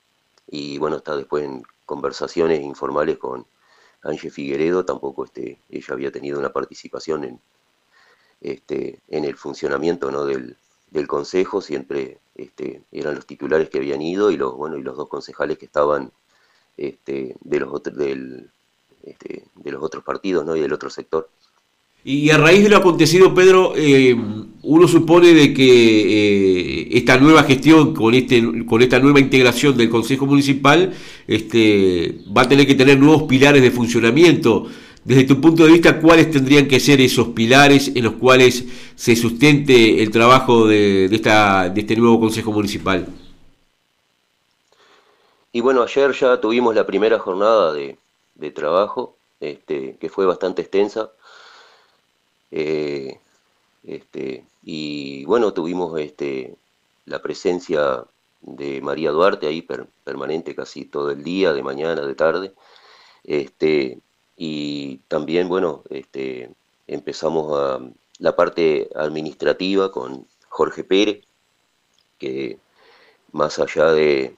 Y 0.49 0.79
bueno, 0.79 0.97
está 0.97 1.17
después 1.17 1.45
en 1.45 1.63
conversaciones 1.87 2.63
informales 2.63 3.19
con 3.19 3.47
Ángel 4.03 4.31
Figueredo, 4.31 4.85
tampoco 4.85 5.25
este, 5.25 5.59
ella 5.71 5.95
había 5.95 6.11
tenido 6.11 6.39
una 6.39 6.53
participación 6.53 7.25
en, 7.25 7.41
este, 8.41 9.01
en 9.09 9.25
el 9.25 9.37
funcionamiento 9.37 10.11
¿no? 10.11 10.25
del, 10.25 10.57
del 10.91 11.07
consejo, 11.07 11.61
siempre 11.61 12.19
este, 12.35 12.83
eran 12.91 13.15
los 13.15 13.27
titulares 13.27 13.71
que 13.71 13.79
habían 13.79 14.03
ido 14.03 14.31
y 14.31 14.37
los, 14.37 14.55
bueno, 14.55 14.77
y 14.77 14.83
los 14.83 14.97
dos 14.97 15.09
concejales 15.09 15.59
que 15.59 15.67
estaban 15.67 16.11
este, 16.77 17.37
de, 17.41 17.61
los 17.61 17.73
otros, 17.73 17.97
del, 17.97 18.51
este, 19.05 19.45
de 19.55 19.71
los 19.71 19.83
otros 19.83 20.03
partidos 20.05 20.45
¿no? 20.45 20.57
y 20.57 20.61
del 20.61 20.73
otro 20.73 20.91
sector. 20.91 21.29
Y 22.05 22.31
a 22.31 22.39
raíz 22.39 22.65
de 22.65 22.71
lo 22.71 22.79
acontecido, 22.79 23.33
Pedro, 23.33 23.75
eh, 23.77 24.17
uno 24.63 24.87
supone 24.87 25.35
de 25.35 25.53
que 25.53 26.85
eh, 26.85 26.89
esta 26.93 27.19
nueva 27.19 27.43
gestión 27.43 27.95
con 27.95 28.15
este 28.15 28.65
con 28.65 28.81
esta 28.81 29.01
nueva 29.01 29.19
integración 29.19 29.77
del 29.77 29.91
Consejo 29.91 30.27
Municipal 30.27 30.93
este, 31.27 32.21
va 32.37 32.43
a 32.43 32.49
tener 32.49 32.67
que 32.67 32.77
tener 32.77 32.99
nuevos 32.99 33.25
pilares 33.25 33.63
de 33.63 33.71
funcionamiento. 33.71 34.67
Desde 35.05 35.25
tu 35.25 35.41
punto 35.41 35.65
de 35.65 35.73
vista, 35.73 36.01
¿cuáles 36.01 36.31
tendrían 36.31 36.69
que 36.69 36.79
ser 36.79 37.01
esos 37.01 37.29
pilares 37.29 37.91
en 37.93 38.05
los 38.05 38.13
cuales 38.15 38.65
se 38.95 39.17
sustente 39.17 40.01
el 40.01 40.13
trabajo 40.13 40.69
de, 40.69 41.07
esta, 41.07 41.69
de 41.69 41.81
este 41.81 41.97
nuevo 41.97 42.21
Consejo 42.21 42.53
Municipal? 42.53 43.09
Y 45.51 45.61
bueno, 45.61 45.83
ayer 45.83 46.13
ya 46.13 46.41
tuvimos 46.41 46.73
la 46.77 46.87
primera 46.87 47.19
jornada 47.19 47.73
de, 47.73 47.97
trabajo, 48.53 49.17
este, 49.41 49.97
que 50.01 50.09
fue 50.09 50.25
bastante 50.25 50.63
extensa 50.63 51.11
eh, 52.53 53.19
este, 53.85 54.45
y 54.63 55.25
bueno, 55.25 55.53
tuvimos 55.53 55.99
este, 56.01 56.57
la 57.07 57.21
presencia 57.21 58.05
de 58.43 58.81
María 58.81 59.11
Duarte 59.11 59.47
ahí 59.47 59.67
permanente 60.05 60.55
casi 60.55 60.85
todo 60.85 61.11
el 61.11 61.25
día, 61.25 61.53
de 61.53 61.63
mañana, 61.63 62.07
de 62.07 62.15
tarde. 62.15 62.55
Este, 63.25 64.01
y 64.37 64.99
también, 65.09 65.49
bueno, 65.49 65.85
este, 65.91 66.51
empezamos 66.87 67.59
a 67.59 67.81
la 68.19 68.37
parte 68.37 68.89
administrativa 68.95 69.91
con 69.91 70.27
Jorge 70.49 70.85
Pérez, 70.85 71.25
que 72.19 72.59
más 73.33 73.59
allá 73.59 73.93
de, 73.93 74.37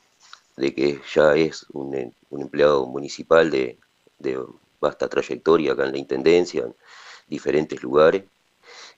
que 0.57 1.01
ya 1.13 1.35
es 1.35 1.67
un, 1.73 2.15
empleado 2.31 2.87
municipal 2.87 3.51
de, 3.51 3.79
de, 4.19 4.43
vasta 4.81 5.09
trayectoria 5.09 5.73
acá 5.73 5.85
en 5.87 5.93
la 5.93 5.99
Intendencia, 5.99 6.67
diferentes 7.27 7.83
lugares. 7.83 8.25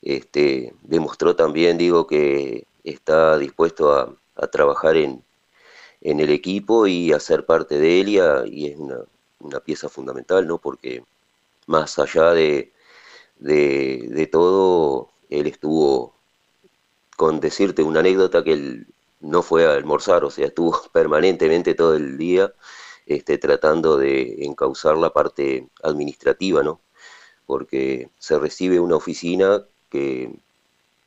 Este, 0.03 0.75
demostró 0.83 1.37
también, 1.37 1.79
digo, 1.79 2.07
que 2.07 2.67
está 2.85 3.39
dispuesto 3.39 3.93
a, 3.95 4.17
trabajar 4.53 4.97
en, 4.97 5.25
en, 6.03 6.21
el 6.21 6.31
equipo 6.31 6.87
y 6.87 7.13
a 7.13 7.21
ser 7.21 7.47
parte 7.47 7.79
de 7.79 8.01
él 8.01 8.09
y, 8.11 8.67
es 8.67 8.79
una, 8.79 9.61
pieza 9.61 9.89
fundamental, 9.89 10.47
¿no? 10.47 10.59
Porque 10.59 11.05
más 11.67 11.99
allá 11.99 12.33
de, 12.33 12.73
de, 13.39 14.29
todo, 14.31 15.11
él 15.31 15.47
estuvo, 15.47 16.15
con 17.17 17.41
decirte 17.41 17.83
una 17.83 18.01
anécdota, 18.01 18.45
que 18.45 18.53
él 18.53 18.87
no 19.21 19.43
fue 19.43 19.67
a 19.67 19.73
almorzar, 19.75 20.25
o 20.25 20.31
sea, 20.31 20.47
estuvo 20.49 20.81
permanentemente 20.93 21.75
todo 21.75 21.97
el 21.97 22.19
día 22.19 22.53
este, 23.07 23.39
tratando 23.39 23.97
de 23.99 24.45
encauzar 24.45 24.97
la 24.99 25.13
parte 25.13 25.69
administrativa, 25.83 26.63
¿no? 26.63 26.81
porque 27.47 28.11
se 28.19 28.39
recibe 28.39 28.81
una 28.81 28.97
oficina 28.97 29.65
que 29.89 30.39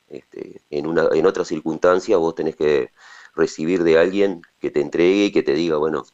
este, 0.08 0.60
en, 0.70 0.86
una, 0.86 1.08
en 1.12 1.26
otra 1.26 1.44
circunstancia 1.44 2.16
vos 2.16 2.34
tenés 2.34 2.56
que 2.56 2.90
recibir 3.34 3.84
de 3.84 3.98
alguien 3.98 4.42
que 4.60 4.70
te 4.70 4.80
entregue 4.80 5.26
y 5.26 5.32
que 5.32 5.42
te 5.42 5.54
diga, 5.54 5.76
bueno, 5.76 6.04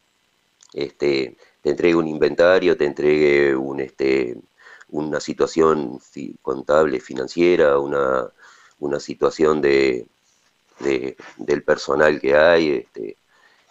este, 0.75 1.37
te 1.63 1.71
entregue 1.71 1.97
un 1.97 2.09
inventario, 2.09 2.77
te 2.77 2.85
entregue 2.85 3.57
un, 3.57 3.81
este, 3.81 4.37
una 4.91 5.21
situación 5.21 6.01
contable, 6.43 7.01
financiera, 7.01 7.79
una, 7.79 8.31
una 8.81 9.01
situación 9.01 9.61
de, 9.61 10.07
del 11.39 11.63
personal 11.65 12.21
que 12.21 12.37
hay 12.37 12.71
este, 12.71 13.17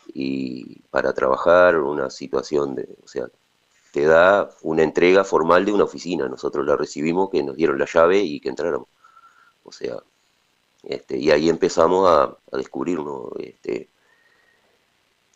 y 0.07 0.81
para 0.89 1.13
trabajar, 1.13 1.77
una 1.77 2.09
situación 2.09 2.75
de, 2.75 2.87
o 3.03 3.07
sea, 3.07 3.27
te 3.95 4.03
da 4.05 4.49
una 4.63 4.83
entrega 4.83 5.23
formal 5.23 5.63
de 5.63 5.71
una 5.71 5.85
oficina. 5.85 6.27
Nosotros 6.27 6.65
la 6.65 6.75
recibimos, 6.75 7.29
que 7.29 7.41
nos 7.41 7.55
dieron 7.55 7.79
la 7.79 7.85
llave 7.85 8.19
y 8.19 8.41
que 8.41 8.49
entráramos. 8.49 8.89
O 9.63 9.71
sea, 9.71 9.99
este, 10.83 11.17
y 11.17 11.31
ahí 11.31 11.47
empezamos 11.47 12.05
a, 12.09 12.37
descubrir 12.57 12.99
este, 13.39 13.87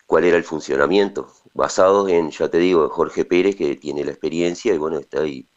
cuál 0.05 0.25
era 0.25 0.35
el 0.35 0.43
funcionamiento, 0.43 1.31
basados 1.53 2.09
en, 2.09 2.31
ya 2.31 2.49
te 2.49 2.57
digo, 2.57 2.89
Jorge 2.89 3.23
Pérez, 3.23 3.55
que 3.55 3.77
tiene 3.77 4.03
la 4.03 4.11
experiencia, 4.11 4.73
y 4.73 4.77
bueno, 4.77 4.99
está 4.99 5.21
ahí, 5.21 5.47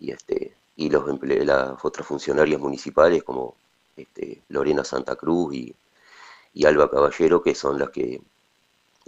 y, 0.00 0.12
este, 0.12 0.56
y 0.76 0.88
los 0.88 1.04
las 1.22 1.84
otras 1.84 2.06
funcionarias 2.06 2.58
municipales 2.58 3.22
como 3.24 3.56
este, 3.94 4.42
Lorena 4.48 4.84
Santa 4.84 5.16
Cruz 5.16 5.54
y, 5.54 5.76
y 6.54 6.64
Alba 6.64 6.90
Caballero, 6.90 7.42
que 7.42 7.54
son 7.54 7.78
las 7.78 7.90
que 7.90 8.22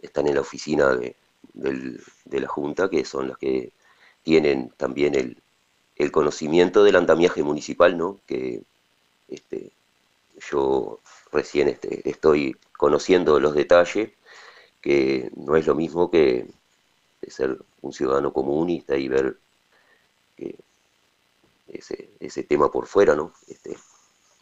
están 0.02 0.28
en 0.28 0.34
la 0.34 0.42
oficina 0.42 0.94
de, 0.94 1.16
de 2.24 2.40
la 2.40 2.48
Junta, 2.48 2.88
que 2.90 3.04
son 3.04 3.28
las 3.28 3.38
que 3.38 3.72
tienen 4.22 4.70
también 4.76 5.14
el, 5.14 5.38
el 5.96 6.12
conocimiento 6.12 6.84
del 6.84 6.96
andamiaje 6.96 7.42
municipal, 7.42 7.96
¿no? 7.98 8.20
Que 8.26 8.62
este, 9.28 9.72
yo 10.50 11.00
recién 11.32 11.68
este, 11.68 12.08
estoy 12.08 12.56
conociendo 12.78 13.40
los 13.40 13.54
detalles, 13.54 14.12
que 14.82 15.30
no 15.36 15.56
es 15.56 15.66
lo 15.66 15.74
mismo 15.74 16.10
que 16.10 16.46
ser 17.28 17.58
un 17.82 17.92
ciudadano 17.92 18.32
común 18.32 18.70
y 18.70 19.08
ver 19.08 19.38
ese, 21.68 22.10
ese 22.20 22.42
tema 22.44 22.70
por 22.70 22.86
fuera, 22.86 23.14
¿no? 23.14 23.32
Este, 23.48 23.76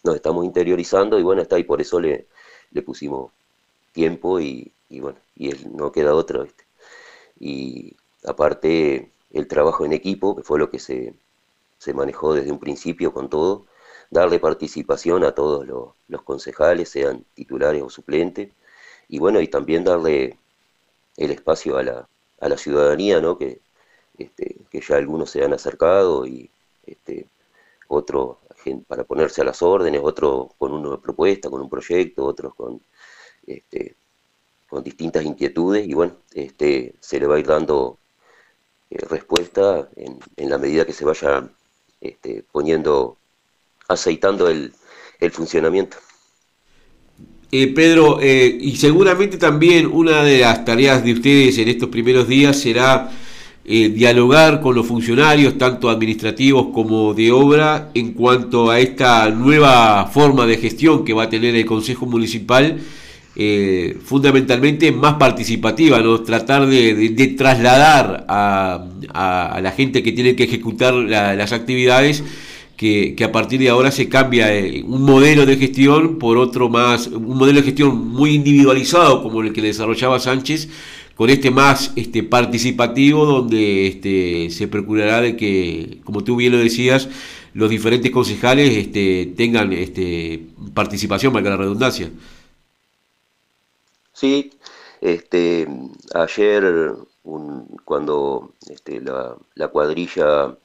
nos 0.05 0.17
estamos 0.17 0.45
interiorizando 0.45 1.19
y 1.19 1.23
bueno, 1.23 1.43
está 1.43 1.57
ahí, 1.57 1.65
por 1.65 1.81
eso 1.81 2.01
le, 2.01 2.27
le 2.73 2.83
pusimos 2.83 3.33
tiempo 3.93 4.41
y, 4.41 4.73
y 4.91 5.01
bueno, 5.01 5.19
y 5.37 5.51
él 5.51 5.69
no 5.77 5.93
queda 5.93 6.15
otro, 6.15 6.45
este, 6.45 6.62
y 7.43 7.97
aparte 8.25 9.11
el 9.33 9.49
trabajo 9.49 9.85
en 9.85 9.93
equipo, 9.93 10.37
que 10.37 10.45
fue 10.45 10.61
lo 10.61 10.71
que 10.71 10.79
se, 10.79 11.15
se 11.79 11.93
manejó 11.93 12.35
desde 12.35 12.53
un 12.53 12.61
principio 12.61 13.13
con 13.13 13.29
todo, 13.29 13.67
darle 14.11 14.39
participación 14.39 15.25
a 15.25 15.33
todos 15.35 15.67
los, 15.67 16.23
concejales, 16.23 16.89
sean 16.91 17.25
titulares 17.35 17.83
o 17.83 17.91
suplentes, 17.91 18.53
y 19.09 19.19
bueno, 19.19 19.41
y 19.41 19.49
también 19.49 19.83
darle 19.85 20.39
el 21.17 21.31
espacio 21.33 21.79
a 21.79 21.83
la, 21.83 22.09
a 22.41 22.49
la 22.49 22.57
ciudadanía, 22.57 23.21
¿no? 23.21 23.37
Que, 23.39 23.61
este, 24.19 24.57
que 24.71 24.81
ya 24.81 24.97
algunos 24.97 25.31
se 25.31 25.45
han 25.45 25.53
acercado 25.53 26.27
y 26.27 26.51
este, 26.87 27.27
otro 27.89 28.39
para 28.87 29.03
ponerse 29.05 29.43
a 29.43 29.45
las 29.45 29.63
órdenes, 29.63 30.01
otro 30.05 30.53
con 30.59 30.73
una 30.73 30.97
propuesta, 30.99 31.51
con 31.51 31.61
un 31.63 31.69
proyecto, 31.69 32.25
otros 32.25 32.55
con, 32.55 32.81
este, 33.47 33.97
con 34.73 34.83
distintas 34.83 35.23
inquietudes 35.23 35.87
y 35.87 35.93
bueno, 35.93 36.15
este, 36.33 36.95
se 36.99 37.21
le 37.21 37.27
va 37.27 37.37
a 37.37 37.39
ir 37.39 37.47
dando 37.47 37.99
eh, 38.89 38.97
respuesta 39.07 39.87
en, 39.97 40.19
en, 40.35 40.49
la 40.49 40.57
medida 40.57 40.87
que 40.87 40.95
se 40.95 41.05
vaya 41.05 41.47
este, 42.01 42.43
poniendo, 42.51 43.19
aceitando 43.87 44.49
el, 44.49 44.73
el 45.21 45.31
funcionamiento. 45.31 45.99
Eh, 47.51 47.67
Pedro, 47.75 48.19
eh, 48.23 48.47
y 48.47 48.77
seguramente 48.77 49.37
también 49.37 49.89
una 49.93 50.23
de 50.23 50.39
las 50.39 50.65
tareas 50.65 51.05
de 51.05 51.13
ustedes 51.13 51.59
en 51.59 51.69
estos 51.69 51.91
primeros 51.91 52.27
días 52.27 52.59
será 52.59 53.11
eh, 53.67 53.91
dialogar 53.91 54.63
con 54.63 54.75
los 54.75 54.87
funcionarios, 54.87 55.59
tanto 55.59 55.91
administrativos 55.91 56.69
como 56.73 57.13
de 57.13 57.31
obra, 57.31 57.91
en 57.93 58.15
cuanto 58.15 58.71
a 58.71 58.81
esta 58.81 59.29
nueva 59.29 60.07
forma 60.07 60.47
de 60.47 60.57
gestión 60.57 61.05
que 61.05 61.13
va 61.13 61.25
a 61.25 61.29
tener 61.29 61.55
el 61.57 61.67
Consejo 61.67 62.07
Municipal, 62.07 62.81
fundamentalmente 64.05 64.93
más 64.93 65.15
participativa, 65.15 66.01
¿no? 66.01 66.21
tratar 66.21 66.67
de, 66.67 67.35
trasladar 67.37 68.27
a, 68.29 69.61
la 69.63 69.71
gente 69.73 70.03
que 70.03 70.13
tiene 70.13 70.37
que 70.37 70.45
ejecutar 70.45 70.95
las 70.95 71.53
actividades 71.53 72.23
que, 72.77 73.25
a 73.25 73.31
partir 73.31 73.61
de 73.61 73.69
ahora 73.69 73.93
se 73.93 74.09
cambia 74.09 74.55
eh, 74.55 74.83
un 74.85 75.03
modelo 75.03 75.47
de 75.47 75.57
gestión 75.57 76.19
por 76.19 76.37
otro 76.37 76.69
más, 76.69 77.07
un 77.07 77.39
modelo 77.39 77.61
de 77.61 77.67
gestión 77.67 78.09
muy 78.09 78.35
individualizado 78.35 79.23
como 79.23 79.41
el 79.41 79.53
que 79.53 79.63
desarrollaba 79.63 80.19
Sánchez, 80.19 80.69
con 81.15 81.31
este 81.31 81.53
más 81.53 81.93
este, 81.95 82.25
participativo 82.25 83.25
donde 83.25 83.87
este, 83.87 84.51
se 84.51 84.67
procurará 84.67 85.21
de 85.21 85.37
que, 85.37 85.99
como 86.03 86.25
tú 86.25 86.37
bien 86.37 86.53
lo 86.53 86.59
decías, 86.59 87.09
los 87.55 87.71
diferentes 87.71 88.11
concejales 88.11 88.77
este, 88.77 89.33
tengan 89.37 89.73
este, 89.73 90.43
participación, 90.75 91.33
valga 91.33 91.51
la 91.51 91.59
redundancia. 91.59 92.11
Sí, 94.23 94.53
este, 95.01 95.67
ayer 96.15 96.95
cuando 97.85 98.53
este, 98.69 99.01
la, 99.01 99.37
la 99.57 99.67
cuadrilla 99.67 100.57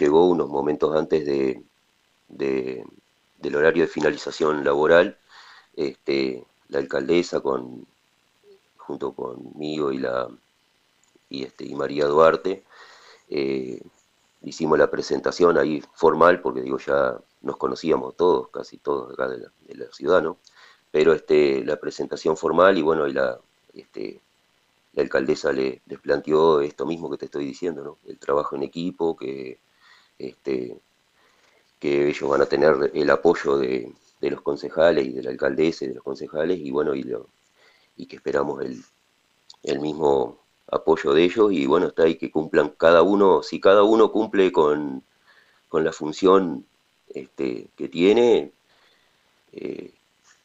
llegó 0.00 0.26
unos 0.26 0.48
momentos 0.48 0.96
antes 0.96 1.26
de, 1.26 1.62
del 2.28 3.54
horario 3.54 3.82
de 3.82 3.88
finalización 3.88 4.64
laboral. 4.64 5.18
Este, 5.76 6.46
la 6.68 6.78
alcaldesa 6.78 7.40
con, 7.40 7.86
junto 8.78 9.12
conmigo 9.12 9.92
y, 9.92 9.98
la, 9.98 10.28
y, 11.28 11.44
este, 11.44 11.66
y 11.66 11.74
María 11.74 12.06
Duarte, 12.06 12.64
eh, 13.28 13.78
hicimos 14.42 14.78
la 14.78 14.90
presentación 14.90 15.58
ahí 15.58 15.82
formal, 15.92 16.40
porque 16.40 16.62
digo, 16.62 16.78
ya 16.78 17.18
nos 17.42 17.58
conocíamos 17.58 18.16
todos, 18.16 18.48
casi 18.48 18.78
todos 18.78 19.12
acá 19.12 19.28
de 19.28 19.50
la, 19.74 19.92
ciudad, 19.92 20.22
¿no? 20.22 20.38
Pero 20.96 21.12
este, 21.12 21.62
la 21.62 21.76
presentación 21.76 22.38
formal 22.38 22.78
y 22.78 22.80
bueno, 22.80 23.04
este, 23.74 24.18
la 24.94 25.02
alcaldesa 25.02 25.52
le, 25.52 25.82
les 25.84 26.00
planteó 26.00 26.62
esto 26.62 26.86
mismo 26.86 27.10
que 27.10 27.18
te 27.18 27.26
estoy 27.26 27.44
diciendo. 27.44 27.98
El 28.06 28.16
trabajo 28.18 28.56
en 28.56 28.62
equipo, 28.62 29.14
que 29.14 29.58
este, 30.18 30.74
que 31.78 32.08
ellos 32.08 32.30
van 32.30 32.40
a 32.40 32.46
tener 32.46 32.92
el 32.94 33.10
apoyo 33.10 33.58
de, 33.58 33.92
los 34.22 34.40
concejales 34.40 35.06
y 35.06 35.12
de 35.12 35.22
la 35.22 35.28
alcaldesa 35.32 35.84
y 35.84 35.88
de 35.88 35.96
los 35.96 36.02
concejales 36.02 36.60
y 36.60 36.70
bueno, 36.70 36.94
y, 36.94 38.06
que 38.06 38.16
esperamos 38.16 38.64
el, 38.64 39.78
mismo 39.78 40.38
apoyo 40.66 41.12
de 41.12 41.24
ellos 41.24 41.52
y 41.52 41.66
bueno, 41.66 41.88
está 41.88 42.04
ahí 42.04 42.14
que 42.14 42.30
cumplan 42.30 42.70
cada 42.70 43.02
uno, 43.02 43.42
si 43.42 43.60
cada 43.60 43.82
uno 43.82 44.10
cumple 44.10 44.50
con, 44.50 45.02
con 45.68 45.84
la 45.84 45.92
función 45.92 46.64
este, 47.10 47.68
que 47.76 47.90
tiene, 47.90 48.50
eh, 49.52 49.92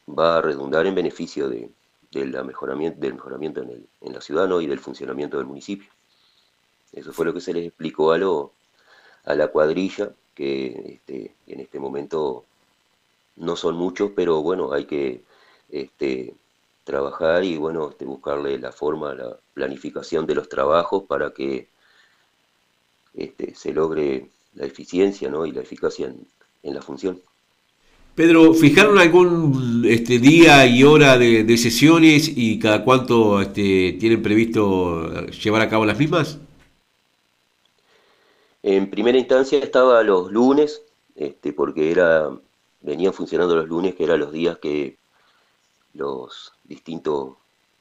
va 0.08 0.38
a 0.38 0.42
redundar 0.42 0.86
en 0.86 0.94
beneficio 0.94 1.48
de, 1.48 1.70
la 2.12 2.42
mejoramiento, 2.42 3.00
del 3.00 3.14
mejoramiento 3.14 3.62
en, 3.62 3.70
el, 3.70 3.86
en 4.00 4.12
la 4.12 4.20
ciudad 4.20 4.48
y 4.60 4.66
del 4.66 4.80
funcionamiento 4.80 5.38
del 5.38 5.46
municipio. 5.46 5.90
Eso 6.92 7.12
fue 7.12 7.24
lo 7.24 7.32
que 7.34 7.40
se 7.40 7.54
les 7.54 7.66
explicó 7.66 8.12
a, 8.12 8.18
lo, 8.18 8.52
a 9.24 9.34
la 9.34 9.48
cuadrilla, 9.48 10.12
que 10.34 10.94
este, 10.94 11.34
en 11.46 11.60
este 11.60 11.78
momento 11.78 12.44
no 13.36 13.56
son 13.56 13.76
muchos, 13.76 14.10
pero 14.14 14.42
bueno, 14.42 14.72
hay 14.72 14.84
que 14.84 15.22
este, 15.70 16.34
trabajar 16.84 17.44
y 17.44 17.56
bueno, 17.56 17.90
este, 17.90 18.04
buscarle 18.04 18.58
la 18.58 18.72
forma, 18.72 19.14
la 19.14 19.36
planificación 19.54 20.26
de 20.26 20.34
los 20.34 20.48
trabajos 20.48 21.04
para 21.04 21.32
que 21.32 21.68
este, 23.14 23.54
se 23.54 23.72
logre 23.72 24.30
la 24.54 24.66
eficiencia 24.66 25.30
¿no? 25.30 25.46
y 25.46 25.52
la 25.52 25.62
eficacia 25.62 26.06
en, 26.06 26.26
en 26.62 26.74
la 26.74 26.82
función. 26.82 27.22
Pedro, 28.14 28.52
¿fijaron 28.52 28.98
algún 28.98 29.84
este, 29.88 30.18
día 30.18 30.66
y 30.66 30.84
hora 30.84 31.16
de, 31.16 31.56
sesiones 31.56 32.30
y 32.36 32.58
cada 32.58 32.84
cuánto 32.84 33.40
este, 33.40 33.96
tienen 33.98 34.22
previsto 34.22 35.26
llevar 35.30 35.62
a 35.62 35.70
cabo 35.70 35.86
las 35.86 35.98
mismas? 35.98 36.38
En 38.62 38.90
primera 38.90 39.16
instancia 39.16 39.58
estaba 39.58 40.02
los 40.02 40.30
lunes, 40.30 40.82
este, 41.16 41.54
porque 41.54 41.90
era, 41.90 42.30
venían 42.82 43.14
funcionando 43.14 43.56
los 43.56 43.66
lunes, 43.66 43.94
que 43.94 44.04
eran 44.04 44.20
los 44.20 44.30
días 44.30 44.58
que 44.58 44.98
los 45.94 46.52
distintos 46.64 47.36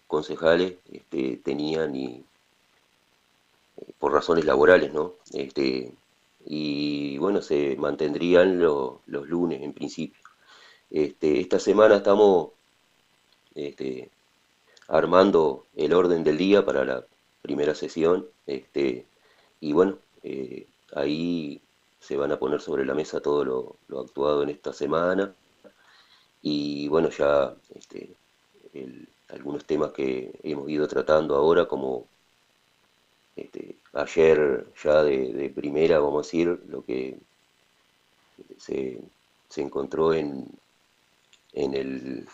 concejales 0.07 0.75
este, 0.93 1.41
tenían 1.43 1.93
y 1.93 2.23
eh, 3.77 3.93
por 3.99 4.13
razones 4.13 4.45
laborales, 4.45 4.93
¿no? 4.93 5.15
Este, 5.33 5.93
y 6.45 7.17
bueno, 7.17 7.41
se 7.41 7.75
mantendrían 7.75 8.59
los 8.59 9.01
lunes 9.05 9.61
en 9.61 9.73
principio. 9.73 10.20
Este, 10.91 11.39
esta 11.39 11.59
semana 11.59 11.97
estamos 11.97 12.49
este, 13.55 14.09
armando 14.87 15.65
el 15.75 15.93
orden 15.93 16.23
del 16.23 16.37
día 16.37 16.65
para 16.65 16.85
la 16.85 17.05
primera 17.41 17.73
sesión, 17.75 18.27
este, 18.45 19.05
y 19.59 19.73
bueno, 19.73 19.97
eh, 20.23 20.67
Ahí 20.93 21.61
se 21.99 22.17
van 22.17 22.31
a 22.31 22.39
poner 22.39 22.59
sobre 22.61 22.85
la 22.85 22.93
mesa 22.93 23.21
todo 23.21 23.45
lo, 23.87 24.01
actuado 24.01 24.43
en 24.43 24.49
esta 24.49 24.73
semana. 24.73 25.33
Y 26.41 26.87
bueno, 26.87 27.09
ya 27.09 27.55
algunos 29.29 29.65
temas 29.65 29.91
que 29.91 30.31
hemos 30.43 30.69
ido 30.69 30.87
tratando 30.87 31.35
ahora, 31.35 31.67
como 31.67 32.07
ayer 33.93 34.65
ya 34.83 35.03
de, 35.03 35.51
primera, 35.55 35.99
vamos 35.99 36.25
a 36.25 36.27
decir, 36.27 36.63
lo 36.67 36.83
que 36.83 37.17
se, 38.57 39.01
encontró 39.57 40.13
en, 40.13 40.47
en, 41.53 41.73
el, 41.73 42.27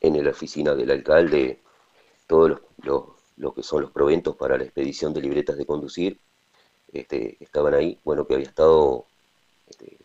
en 0.00 0.24
la 0.24 0.30
oficina 0.30 0.74
del 0.74 0.90
alcalde, 0.90 1.60
todos 2.26 2.60
los, 2.82 3.04
lo 3.36 3.54
que 3.54 3.62
son 3.62 3.82
los 3.82 3.90
proventos 3.90 4.36
para 4.36 4.56
la 4.56 4.64
expedición 4.64 5.12
de 5.12 5.22
libretas 5.22 5.56
de 5.56 5.66
conducir, 5.66 6.18
este, 6.92 7.36
estaban 7.40 7.74
ahí, 7.74 7.98
bueno, 8.04 8.26
que 8.26 8.34
había 8.34 8.46
estado 8.46 9.04
este, 9.68 9.98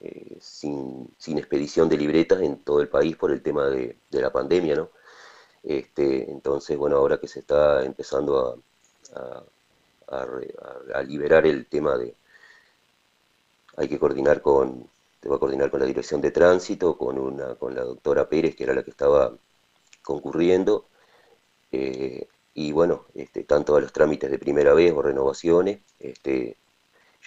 eh, 0.00 0.38
sin, 0.40 1.08
expedición 1.38 1.88
de 1.88 1.96
libretas 1.96 2.40
en 2.42 2.58
todo 2.58 2.80
el 2.80 2.88
país 2.88 3.16
por 3.16 3.32
el 3.32 3.42
tema 3.42 3.68
de, 3.68 3.96
la 4.10 4.30
pandemia, 4.30 4.76
¿no? 4.76 4.90
Este, 5.62 6.30
entonces, 6.30 6.76
bueno, 6.76 6.96
ahora 6.96 7.18
que 7.18 7.28
se 7.28 7.40
está 7.40 7.84
empezando 7.84 8.60
a, 9.14 9.44
a, 10.08 11.02
liberar 11.02 11.46
el 11.46 11.66
tema 11.66 11.96
de, 11.96 12.14
hay 13.76 13.88
que 13.88 13.98
coordinar 13.98 14.42
con, 14.42 14.88
te 15.22 15.28
va 15.28 15.36
a 15.36 15.38
coordinar 15.38 15.70
con 15.70 15.80
la 15.80 15.86
dirección 15.86 16.20
de 16.20 16.32
tránsito, 16.32 16.98
con, 16.98 17.16
una, 17.16 17.54
con 17.54 17.76
la 17.76 17.82
doctora 17.84 18.28
Pérez, 18.28 18.56
que 18.56 18.64
era 18.64 18.74
la 18.74 18.82
que 18.82 18.90
estaba 18.90 19.32
concurriendo, 20.02 20.86
eh, 21.70 22.26
y 22.54 22.72
bueno, 22.72 23.06
este, 23.14 23.44
tanto 23.44 23.76
a 23.76 23.80
los 23.80 23.92
trámites 23.92 24.30
de 24.30 24.38
primera 24.40 24.74
vez 24.74 24.92
o 24.92 25.00
renovaciones, 25.00 25.80
este, 26.00 26.56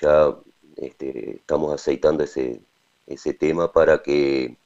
ya 0.01 0.36
este, 0.75 1.38
estamos 1.38 1.73
aceitando 1.73 2.25
ese, 2.25 2.62
ese 3.08 3.34
tema 3.34 3.71
para 3.71 4.03
que 4.03 4.58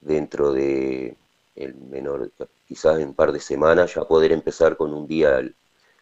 dentro 0.00 0.52
de 0.52 1.16
el 1.56 1.74
menor, 1.74 2.30
quizás 2.68 3.00
en 3.00 3.08
un 3.08 3.14
par 3.14 3.32
de 3.32 3.40
semanas, 3.40 3.94
ya 3.94 4.04
poder 4.04 4.30
empezar 4.32 4.76
con 4.76 4.92
un 4.94 5.08
día, 5.08 5.40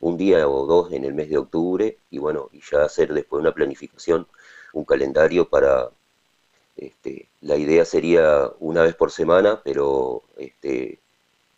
un 0.00 0.18
día 0.18 0.46
o 0.48 0.66
dos 0.66 0.92
en 0.92 1.04
el 1.04 1.14
mes 1.14 1.30
de 1.30 1.38
octubre 1.38 1.98
y 2.10 2.18
bueno, 2.18 2.50
y 2.52 2.60
ya 2.70 2.84
hacer 2.84 3.12
después 3.14 3.40
una 3.40 3.54
planificación, 3.54 4.26
un 4.74 4.84
calendario 4.84 5.48
para, 5.48 5.90
este, 6.76 7.28
la 7.40 7.56
idea 7.56 7.84
sería 7.84 8.50
una 8.60 8.82
vez 8.82 8.94
por 8.94 9.10
semana, 9.10 9.60
pero 9.62 10.22
este, 10.36 10.98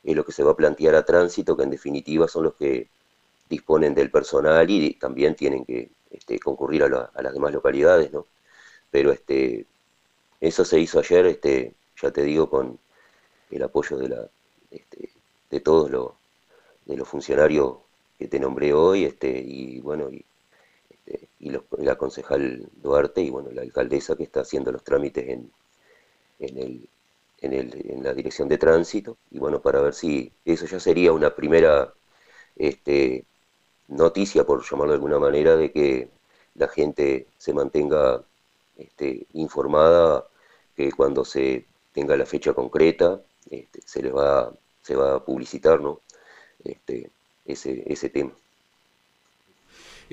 es 0.02 0.16
lo 0.16 0.24
que 0.24 0.32
se 0.32 0.42
va 0.42 0.52
a 0.52 0.56
plantear 0.56 0.94
a 0.94 1.04
tránsito, 1.04 1.56
que 1.56 1.62
en 1.64 1.70
definitiva 1.70 2.28
son 2.28 2.44
los 2.44 2.54
que 2.54 2.88
disponen 3.48 3.94
del 3.94 4.10
personal 4.10 4.68
y 4.70 4.94
también 4.94 5.34
tienen 5.34 5.64
que 5.64 5.90
este, 6.10 6.38
concurrir 6.38 6.84
a, 6.84 6.88
las 6.88 7.32
demás 7.32 7.52
localidades, 7.52 8.12
¿no? 8.12 8.26
Pero 8.90 9.12
este, 9.12 9.66
eso 10.40 10.64
se 10.64 10.80
hizo 10.80 10.98
ayer, 10.98 11.26
este, 11.26 11.74
ya 12.00 12.10
te 12.10 12.22
digo, 12.22 12.50
con 12.50 12.78
el 13.50 13.62
apoyo 13.62 13.96
de 13.96 14.08
la, 14.08 14.28
este, 14.70 15.10
de 15.50 15.60
todos 15.60 15.90
los, 15.90 16.12
de 16.86 16.96
los 16.96 17.08
funcionarios 17.08 17.76
que 18.18 18.28
te 18.28 18.38
nombré 18.40 18.72
hoy, 18.72 19.04
este, 19.04 19.28
y 19.38 19.80
bueno, 19.80 20.10
y, 20.10 20.24
y 21.44 21.50
la 21.84 21.96
concejal 21.96 22.66
Duarte 22.82 23.20
y 23.20 23.28
bueno, 23.28 23.50
la 23.52 23.60
alcaldesa 23.60 24.16
que 24.16 24.22
está 24.22 24.40
haciendo 24.40 24.72
los 24.72 24.82
trámites 24.82 25.28
en, 25.28 25.52
en, 26.38 26.58
el, 26.58 26.88
en, 27.42 27.52
el, 27.52 27.90
en 27.90 28.02
la 28.02 28.14
dirección 28.14 28.48
de 28.48 28.56
tránsito, 28.56 29.18
y 29.30 29.38
bueno, 29.38 29.60
para 29.60 29.82
ver 29.82 29.92
si 29.92 30.32
eso 30.46 30.64
ya 30.64 30.80
sería 30.80 31.12
una 31.12 31.34
primera 31.34 31.92
este, 32.56 33.26
noticia, 33.88 34.44
por 34.44 34.64
llamarlo 34.64 34.92
de 34.92 34.96
alguna 34.96 35.18
manera, 35.18 35.54
de 35.54 35.70
que 35.70 36.08
la 36.54 36.68
gente 36.68 37.26
se 37.36 37.52
mantenga 37.52 38.22
este, 38.78 39.26
informada, 39.34 40.26
que 40.74 40.92
cuando 40.92 41.26
se 41.26 41.66
tenga 41.92 42.16
la 42.16 42.24
fecha 42.24 42.54
concreta, 42.54 43.20
este, 43.50 43.80
se 43.84 44.02
les 44.02 44.14
va, 44.14 44.50
se 44.82 44.96
va 44.96 45.16
a 45.16 45.24
publicitar 45.24 45.78
¿no? 45.80 46.00
este, 46.64 47.10
ese, 47.44 47.82
ese 47.86 48.08
tema. 48.08 48.32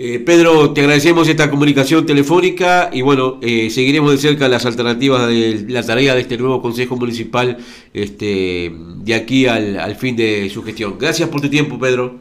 Eh, 0.04 0.20
Pedro, 0.20 0.74
te 0.74 0.82
agradecemos 0.82 1.28
esta 1.28 1.52
comunicación 1.52 2.08
telefónica 2.08 2.90
y 2.92 3.04
bueno, 3.04 3.38
eh, 3.40 3.70
seguiremos 3.70 4.12
de 4.12 4.18
cerca 4.18 4.48
las 4.48 4.66
alternativas 4.66 5.28
de 5.28 5.64
la 5.68 5.86
tarea 5.86 6.16
de 6.16 6.22
este 6.22 6.40
nuevo 6.40 6.60
Consejo 6.60 6.96
Municipal 6.96 7.60
este, 7.94 8.74
de 8.74 9.14
aquí 9.14 9.46
al, 9.46 9.78
al 9.78 9.96
fin 9.96 10.16
de 10.16 10.50
su 10.50 10.64
gestión. 10.64 10.98
Gracias 10.98 11.30
por 11.30 11.40
tu 11.40 11.52
tiempo, 11.52 11.78
Pedro. 11.78 12.16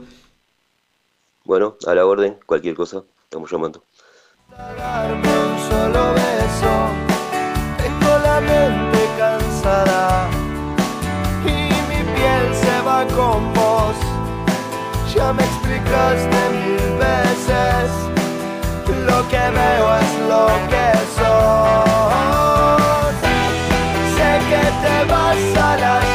Bueno, 1.46 1.78
a 1.86 1.94
la 1.94 2.04
orden, 2.04 2.36
cualquier 2.44 2.74
cosa, 2.74 3.02
estamos 3.22 3.50
llamando. 3.50 3.82
Ya 15.14 15.32
me 15.32 15.42
explicaste 15.42 16.79
lo 19.06 19.28
que 19.28 19.36
veo 19.36 19.96
es 19.96 20.12
lo 20.28 20.46
que 20.70 20.86
sos. 21.16 23.14
Sé 24.16 24.30
que 24.50 24.64
te 24.82 24.96
vas 25.12 25.42
a 25.56 26.09